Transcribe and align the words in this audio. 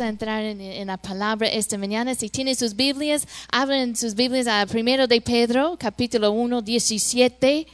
a 0.00 0.08
entrar 0.08 0.42
en, 0.44 0.60
en 0.60 0.86
la 0.86 0.96
palabra 0.96 1.48
esta 1.48 1.78
mañana. 1.78 2.14
Si 2.14 2.28
tienen 2.28 2.56
sus 2.56 2.74
Biblias, 2.74 3.26
abren 3.50 3.96
sus 3.96 4.14
Biblias 4.14 4.46
a 4.46 4.66
primero 4.66 5.06
de 5.06 5.20
Pedro, 5.20 5.76
capítulo 5.78 6.32
1, 6.32 6.62
17. 6.62 7.66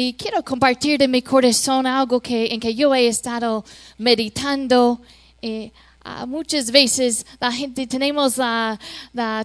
Y 0.00 0.12
quiero 0.12 0.44
compartir 0.44 0.96
de 0.96 1.08
mi 1.08 1.22
corazón 1.22 1.84
algo 1.84 2.20
que, 2.20 2.46
en 2.52 2.60
que 2.60 2.72
yo 2.72 2.94
he 2.94 3.08
estado 3.08 3.64
meditando. 3.96 5.00
Eh, 5.42 5.72
ah, 6.04 6.24
muchas 6.24 6.70
veces 6.70 7.26
la 7.40 7.50
gente 7.50 7.84
tenemos 7.86 8.36
la 8.38 8.78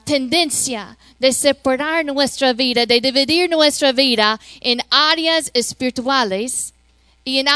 tendencia 0.05 0.95
de 1.17 1.33
separar 1.33 2.05
nuestra 2.05 2.53
vida, 2.53 2.85
de 2.85 3.01
dividir 3.01 3.49
nuestra 3.49 3.91
vida 3.93 4.39
en 4.61 4.79
áreas 4.91 5.49
espirituales 5.55 6.73
y 7.23 7.39
en 7.39 7.47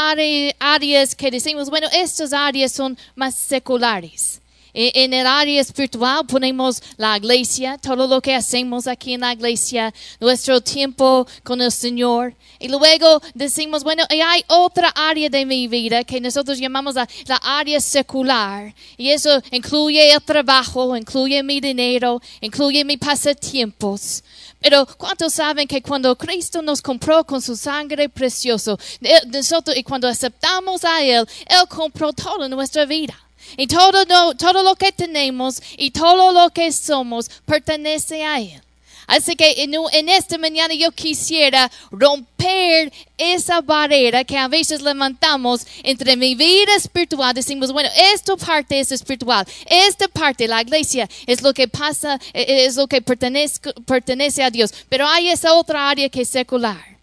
áreas 0.59 1.15
que 1.15 1.31
decimos, 1.31 1.69
bueno, 1.69 1.87
estas 1.91 2.33
áreas 2.33 2.71
son 2.71 2.97
más 3.15 3.35
seculares. 3.35 4.41
E- 4.73 4.91
En 4.95 5.13
el 5.13 5.25
área 5.25 5.59
espiritual 5.59 6.25
ponemos 6.27 6.81
la 6.97 7.17
iglesia, 7.17 7.77
todo 7.79 8.07
lo 8.07 8.21
que 8.21 8.35
hacemos 8.35 8.85
aquí 8.85 9.13
en 9.13 9.21
la 9.21 9.33
iglesia, 9.33 9.93
nuestro 10.19 10.61
tiempo 10.61 11.25
con 11.43 11.61
el 11.61 11.71
Señor. 11.71 12.35
Y 12.59 12.67
luego 12.69 13.21
decimos, 13.33 13.83
bueno, 13.83 14.03
y 14.09 14.21
hay 14.21 14.43
otra 14.47 14.89
área 14.89 15.29
de 15.29 15.45
mi 15.45 15.67
vida 15.67 16.03
que 16.03 16.21
nosotros 16.21 16.59
llamamos 16.59 16.95
la, 16.95 17.07
la 17.25 17.37
área 17.37 17.79
secular. 17.81 18.73
Y 18.97 19.09
eso 19.09 19.41
incluye 19.51 20.11
el 20.13 20.21
trabajo, 20.21 20.95
incluye 20.95 21.41
mi 21.43 21.59
dinero, 21.59 22.21
incluye 22.41 22.83
mis 22.85 22.97
pasatiempos. 22.99 24.23
Pero 24.59 24.85
¿cuántos 24.97 25.33
saben 25.33 25.67
que 25.67 25.81
cuando 25.81 26.15
Cristo 26.17 26.61
nos 26.61 26.81
compró 26.81 27.23
con 27.23 27.41
su 27.41 27.55
sangre 27.55 28.09
precioso, 28.09 28.77
de- 28.99 29.21
nosotros 29.27 29.77
y 29.77 29.83
cuando 29.83 30.07
aceptamos 30.07 30.83
a 30.83 31.01
Él, 31.03 31.27
Él 31.47 31.67
compró 31.69 32.11
toda 32.13 32.49
nuestra 32.49 32.85
vida? 32.85 33.13
Y 33.55 33.67
todo, 33.67 34.03
todo 34.35 34.63
lo 34.63 34.75
que 34.75 34.91
tenemos 34.91 35.61
y 35.77 35.91
todo 35.91 36.33
lo 36.33 36.49
que 36.49 36.71
somos 36.71 37.29
pertenece 37.45 38.23
a 38.25 38.39
Él. 38.39 38.61
Así 39.07 39.35
que 39.37 39.63
en, 39.63 39.73
en 39.93 40.09
esta 40.09 40.37
mañana 40.37 40.73
yo 40.73 40.91
quisiera 40.91 41.71
romper 41.91 42.91
esa 43.17 43.61
barrera 43.61 44.25
que 44.25 44.37
a 44.37 44.49
veces 44.49 44.81
levantamos 44.81 45.65
entre 45.83 46.17
mi 46.17 46.35
vida 46.35 46.75
espiritual. 46.75 47.33
Decimos, 47.33 47.71
bueno, 47.71 47.89
esta 48.13 48.35
parte 48.35 48.79
es 48.79 48.91
espiritual, 48.91 49.47
esta 49.65 50.07
parte, 50.09 50.47
la 50.47 50.61
iglesia, 50.61 51.09
es 51.25 51.41
lo 51.41 51.53
que 51.53 51.67
pasa, 51.69 52.19
eh, 52.33 52.65
es 52.65 52.75
lo 52.75 52.87
que 52.87 53.01
pertenece, 53.01 53.59
pertenece 53.85 54.43
a 54.43 54.51
Dios. 54.51 54.73
Pero 54.89 55.07
hay 55.07 55.29
esa 55.29 55.53
otra 55.53 55.89
área 55.89 56.09
que 56.09 56.21
es 56.21 56.29
secular. 56.29 56.96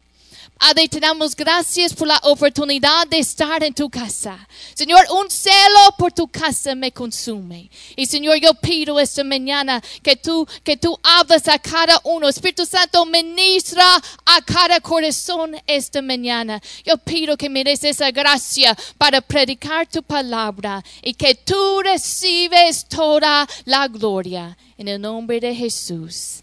Padre, 0.60 0.88
te 0.88 1.00
damos 1.00 1.34
gracias 1.34 1.94
por 1.94 2.06
la 2.06 2.20
oportunidad 2.22 3.08
de 3.08 3.18
estar 3.18 3.64
en 3.64 3.72
tu 3.72 3.88
casa. 3.88 4.46
Señor, 4.74 5.04
un 5.10 5.30
celo 5.30 5.96
por 5.96 6.12
tu 6.12 6.28
casa 6.28 6.74
me 6.74 6.92
consume. 6.92 7.70
Y 7.96 8.04
Señor, 8.04 8.36
yo 8.36 8.52
pido 8.52 9.00
esta 9.00 9.24
mañana 9.24 9.82
que 10.02 10.16
tú, 10.16 10.46
que 10.62 10.76
tú 10.76 10.96
hables 11.02 11.48
a 11.48 11.58
cada 11.58 11.98
uno. 12.04 12.28
Espíritu 12.28 12.66
Santo, 12.66 13.06
ministra 13.06 13.84
a 14.26 14.42
cada 14.42 14.80
corazón 14.80 15.56
esta 15.66 16.02
mañana. 16.02 16.60
Yo 16.84 16.98
pido 16.98 17.38
que 17.38 17.48
me 17.48 17.64
des 17.64 17.82
esa 17.82 18.10
gracia 18.10 18.76
para 18.98 19.22
predicar 19.22 19.86
tu 19.86 20.02
palabra 20.02 20.84
y 21.02 21.14
que 21.14 21.34
tú 21.36 21.80
recibes 21.82 22.84
toda 22.84 23.48
la 23.64 23.88
gloria. 23.88 24.56
En 24.76 24.88
el 24.88 25.00
nombre 25.00 25.40
de 25.40 25.54
Jesús. 25.54 26.42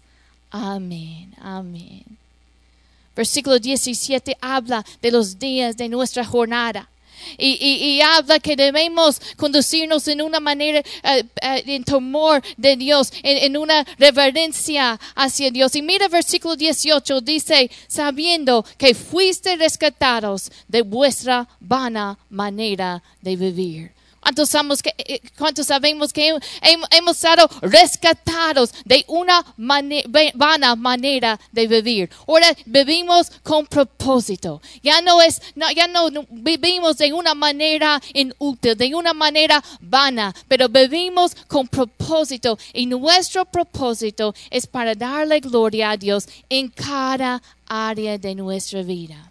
Amén. 0.50 1.32
Amén. 1.40 2.18
Versículo 3.18 3.58
17 3.58 4.36
habla 4.40 4.86
de 5.02 5.10
los 5.10 5.40
días 5.40 5.76
de 5.76 5.88
nuestra 5.88 6.24
jornada. 6.24 6.88
Y, 7.36 8.00
habla 8.00 8.38
que 8.38 8.54
debemos 8.54 9.20
conducirnos 9.36 10.06
en 10.06 10.22
una 10.22 10.38
manera, 10.38 10.78
eh, 10.78 11.24
eh, 11.42 11.64
en 11.66 11.82
temor 11.82 12.40
de 12.56 12.76
Dios, 12.76 13.12
en, 13.24 13.38
en 13.38 13.56
una 13.56 13.82
reverencia 13.98 15.00
hacia 15.16 15.50
Dios. 15.50 15.74
Y 15.74 15.82
mira 15.82 16.06
versículo 16.06 16.54
18, 16.54 17.20
dice, 17.20 17.68
sabiendo 17.88 18.64
que 18.76 18.94
fuiste 18.94 19.56
rescatados 19.56 20.52
de 20.68 20.82
vuestra 20.82 21.48
vana 21.58 22.16
manera 22.30 23.02
de 23.20 23.34
vivir. 23.34 23.97
¿Cuántos, 24.20 24.50
sabemos 24.50 24.82
que, 24.82 24.94
eh, 24.98 25.20
cuántos 25.38 25.66
sabemos 25.66 26.12
que 26.12 26.32
hem- 26.34 26.42
hem- 26.62 26.86
hemos 26.90 27.16
estado 27.16 27.48
rescatados 27.62 28.72
de 28.84 29.04
una 29.08 29.44
vana 30.34 30.76
manera 30.76 31.38
de 31.52 31.66
vivir? 31.66 32.10
Ahora 32.26 32.48
vivimos 32.66 33.30
con 33.42 33.66
propósito. 33.66 34.60
Ya 34.82 35.00
no 35.00 35.22
es, 35.22 35.40
no, 35.54 35.70
ya 35.70 35.86
no 35.86 36.10
vivimos 36.30 36.98
de 36.98 37.12
una 37.12 37.34
manera 37.34 38.00
inútil, 38.12 38.76
de 38.76 38.94
una 38.94 39.14
manera 39.14 39.62
vana, 39.80 40.34
pero 40.46 40.68
vivimos 40.68 41.34
con 41.46 41.66
propósito. 41.68 42.58
Y 42.72 42.86
nuestro 42.86 43.44
propósito 43.44 44.34
es 44.50 44.66
para 44.66 44.94
darle 44.94 45.40
gloria 45.40 45.90
a 45.92 45.96
Dios 45.96 46.28
en 46.48 46.68
cada 46.68 47.40
área 47.66 48.18
de 48.18 48.34
nuestra 48.34 48.82
vida. 48.82 49.30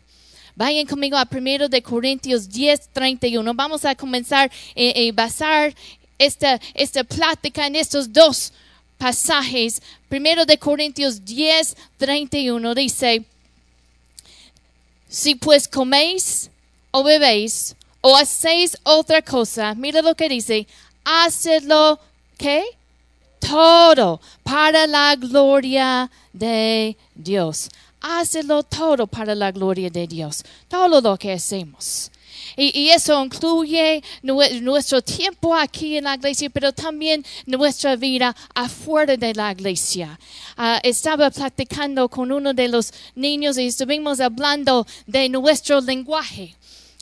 Vayan 0.57 0.87
conmigo 0.87 1.15
a 1.15 1.27
1 1.29 1.69
de 1.69 1.83
Corintios 1.83 2.49
10, 2.49 2.89
31. 2.91 3.53
Vamos 3.53 3.85
a 3.85 3.93
comenzar 3.93 4.49
a 4.75 5.13
basar 5.13 5.71
esta, 6.17 6.59
esta 6.73 7.03
plática 7.03 7.67
en 7.67 7.75
estos 7.75 8.11
dos 8.11 8.51
pasajes. 8.97 9.79
1 10.09 10.45
de 10.47 10.57
Corintios 10.57 11.23
10, 11.23 11.77
31 11.97 12.73
dice, 12.73 13.23
si 15.07 15.35
pues 15.35 15.67
coméis 15.67 16.49
o 16.89 17.03
bebéis 17.03 17.75
o 18.01 18.15
hacéis 18.15 18.75
otra 18.81 19.21
cosa, 19.21 19.75
mira 19.75 20.01
lo 20.01 20.15
que 20.15 20.27
dice, 20.27 20.65
hacedlo, 21.05 21.99
¿qué? 22.35 22.63
Todo 23.39 24.19
para 24.41 24.87
la 24.87 25.15
gloria 25.17 26.09
de 26.33 26.97
Dios. 27.13 27.69
Hacedlo 28.01 28.63
todo 28.63 29.07
para 29.07 29.33
la 29.35 29.51
gloria 29.51 29.89
de 29.89 30.07
Dios. 30.07 30.43
Todo 30.67 31.01
lo 31.01 31.17
que 31.17 31.33
hacemos. 31.33 32.11
Y, 32.55 32.89
eso 32.89 33.23
incluye 33.23 34.01
nue- 34.23 34.61
nuestro 34.61 35.01
tiempo 35.01 35.53
aquí 35.53 35.97
en 35.97 36.05
la 36.05 36.15
iglesia, 36.15 36.49
pero 36.49 36.71
también 36.71 37.23
nuestra 37.45 37.95
vida 37.95 38.35
afuera 38.55 39.17
de 39.17 39.33
la 39.33 39.51
iglesia. 39.51 40.19
Ah, 40.55 40.79
estaba 40.83 41.29
platicando 41.29 42.07
con 42.09 42.31
uno 42.31 42.53
de 42.53 42.67
los 42.67 42.93
niños 43.15 43.57
y 43.57 43.67
estuvimos 43.67 44.19
hablando 44.19 44.87
de 45.05 45.29
nuestro 45.29 45.81
lenguaje. 45.81 46.55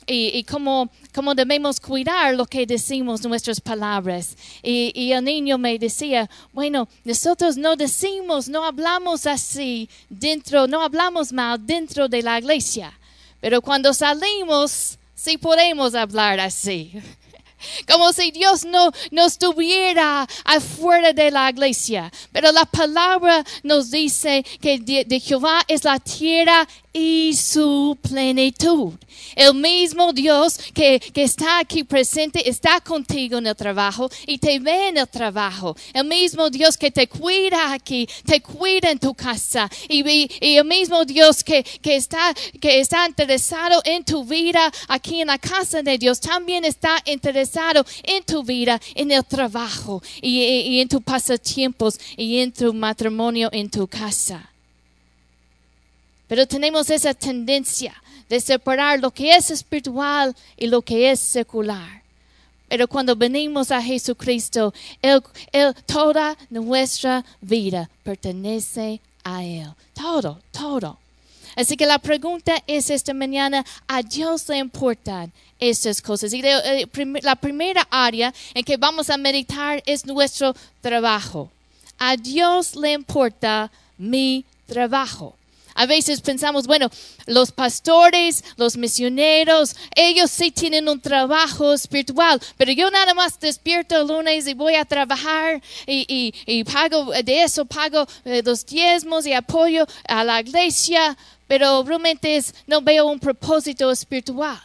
Y, 0.06 0.38
y 0.38 0.44
cómo, 0.44 0.88
cómo 1.14 1.34
debemos 1.34 1.80
cuidar 1.80 2.34
lo 2.34 2.46
que 2.46 2.66
decimos, 2.66 3.22
nuestras 3.26 3.60
palabras. 3.60 4.36
Y, 4.62 5.12
el 5.12 5.24
niño 5.24 5.58
me 5.58 5.78
decía, 5.78 6.28
bueno, 6.52 6.88
nosotros 7.04 7.56
no 7.56 7.76
decimos, 7.76 8.48
no 8.48 8.64
hablamos 8.64 9.26
así 9.26 9.88
dentro, 10.08 10.66
no 10.66 10.82
hablamos 10.82 11.32
mal 11.32 11.64
dentro 11.64 12.08
de 12.08 12.22
la 12.22 12.38
iglesia, 12.38 12.92
pero 13.40 13.60
cuando 13.60 13.92
salimos, 13.92 14.98
sí 15.14 15.38
podemos 15.38 15.94
hablar 15.94 16.38
así. 16.40 16.92
Como 17.88 18.12
si 18.12 18.30
Dios 18.30 18.64
no, 18.64 18.92
no 19.10 19.26
estuviera 19.26 20.26
afuera 20.44 21.12
de 21.12 21.30
la 21.30 21.50
iglesia. 21.50 22.12
Pero 22.30 22.52
la 22.52 22.66
palabra 22.66 23.42
nos 23.62 23.90
dice 23.90 24.44
que 24.60 24.78
de, 24.78 25.04
de 25.04 25.20
Jehová 25.20 25.62
es 25.66 25.82
la 25.84 25.98
tierra 25.98 26.68
y 26.96 27.34
su 27.34 27.98
plenitud. 28.00 28.94
El 29.34 29.52
mismo 29.54 30.14
Dios 30.14 30.58
que, 30.72 30.98
que, 30.98 31.24
está 31.24 31.58
aquí 31.58 31.84
presente 31.84 32.48
está 32.48 32.80
contigo 32.80 33.36
en 33.36 33.46
el 33.46 33.54
trabajo 33.54 34.08
y 34.26 34.38
te 34.38 34.58
ve 34.58 34.88
en 34.88 34.96
el 34.96 35.06
trabajo. 35.06 35.76
El 35.92 36.06
mismo 36.06 36.48
Dios 36.48 36.78
que 36.78 36.90
te 36.90 37.06
cuida 37.06 37.72
aquí, 37.72 38.08
te 38.24 38.40
cuida 38.40 38.90
en 38.90 38.98
tu 38.98 39.12
casa. 39.12 39.68
Y, 39.90 40.08
y, 40.08 40.56
el 40.56 40.64
mismo 40.64 41.04
Dios 41.04 41.44
que, 41.44 41.62
que, 41.62 41.96
está, 41.96 42.32
que 42.60 42.80
está 42.80 43.06
interesado 43.06 43.82
en 43.84 44.02
tu 44.02 44.24
vida 44.24 44.72
aquí 44.88 45.20
en 45.20 45.26
la 45.26 45.38
casa 45.38 45.82
de 45.82 45.98
Dios, 45.98 46.18
también 46.18 46.64
está 46.64 47.02
interesado 47.04 47.84
en 48.04 48.24
tu 48.24 48.42
vida, 48.42 48.80
en 48.94 49.10
el 49.10 49.24
trabajo 49.24 50.02
y, 50.22 50.40
y 50.40 50.80
en 50.80 50.88
tus 50.88 51.02
pasatiempos 51.02 52.00
y 52.16 52.38
en 52.38 52.52
tu 52.52 52.72
matrimonio 52.72 53.50
en 53.52 53.68
tu 53.68 53.86
casa. 53.86 54.55
Pero 56.28 56.46
tenemos 56.46 56.90
esa 56.90 57.14
tendencia 57.14 57.94
de 58.28 58.40
separar 58.40 59.00
lo 59.00 59.10
que 59.10 59.34
es 59.34 59.50
espiritual 59.50 60.34
y 60.56 60.66
lo 60.66 60.82
que 60.82 61.10
es 61.10 61.20
secular. 61.20 62.02
Pero 62.68 62.88
cuando 62.88 63.14
venimos 63.14 63.70
a 63.70 63.80
Jesucristo, 63.80 64.74
él, 65.00 65.22
toda 65.86 66.36
nuestra 66.50 67.24
vida 67.40 67.88
pertenece 68.02 69.00
a 69.22 69.44
Él. 69.44 69.68
Todo, 69.94 70.40
todo. 70.50 70.98
Así 71.54 71.76
que 71.76 71.86
la 71.86 71.98
pregunta 71.98 72.62
es 72.66 72.90
esta 72.90 73.14
mañana, 73.14 73.64
¿a 73.86 74.02
Dios 74.02 74.48
le 74.48 74.58
importan 74.58 75.32
estas 75.58 76.02
cosas? 76.02 76.32
Y 76.32 76.42
eh, 76.44 76.86
la 77.22 77.36
primera 77.36 77.86
área 77.88 78.34
en 78.52 78.64
que 78.64 78.76
vamos 78.76 79.08
a 79.10 79.16
meditar 79.16 79.82
es 79.86 80.04
nuestro 80.04 80.54
trabajo. 80.80 81.50
A 81.98 82.16
Dios 82.16 82.74
le 82.74 82.92
importa 82.92 83.70
mi 83.96 84.44
trabajo. 84.66 85.35
A 85.76 85.84
veces 85.84 86.22
pensamos, 86.22 86.66
bueno, 86.66 86.90
los 87.26 87.52
pastores, 87.52 88.42
los 88.56 88.78
misioneros, 88.78 89.76
ellos 89.94 90.30
sí 90.30 90.50
tienen 90.50 90.88
un 90.88 91.00
trabajo 91.00 91.74
espiritual, 91.74 92.40
pero 92.56 92.72
yo 92.72 92.90
nada 92.90 93.12
más 93.12 93.38
despierto 93.38 93.94
el 93.94 94.08
lunes 94.08 94.48
y 94.48 94.54
voy 94.54 94.74
a 94.74 94.86
trabajar 94.86 95.62
y, 95.86 96.32
y, 96.46 96.64
pago, 96.64 97.12
de 97.12 97.42
eso 97.42 97.66
pago 97.66 98.06
eh, 98.24 98.42
los 98.42 98.64
diezmos 98.64 99.26
y 99.26 99.34
apoyo 99.34 99.86
a 100.08 100.24
la 100.24 100.40
iglesia, 100.40 101.16
pero 101.46 101.82
realmente 101.82 102.42
no 102.66 102.80
veo 102.80 103.06
un 103.06 103.20
propósito 103.20 103.90
espiritual. 103.90 104.58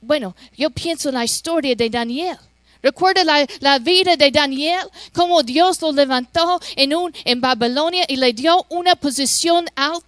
Bueno, 0.00 0.36
yo 0.56 0.70
pienso 0.70 1.08
en 1.08 1.16
la 1.16 1.24
historia 1.24 1.74
de 1.74 1.90
Daniel. 1.90 2.38
Recuerda 2.86 3.24
la, 3.24 3.44
la, 3.58 3.80
vida 3.80 4.14
de 4.16 4.30
Daniel, 4.30 4.86
cómo 5.12 5.42
Dios 5.42 5.82
lo 5.82 5.90
levantó 5.90 6.60
en, 6.76 6.94
un, 6.94 7.12
en 7.24 7.40
Babilonia 7.40 8.04
y 8.06 8.14
le 8.14 8.32
dio 8.32 8.64
una 8.68 8.94
posición 8.94 9.66
alta. 9.74 9.96